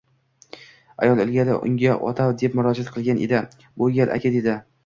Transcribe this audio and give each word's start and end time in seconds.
Ayol 1.07 1.21
ilgari 1.25 1.59
unga 1.69 1.99
ota 2.13 2.27
deb 2.43 2.57
murojaat 2.61 2.91
qilgan 2.97 3.23
edi, 3.27 3.45
bu 3.83 3.95
gal 4.01 4.19
aka 4.19 4.37
dedi 4.39 4.61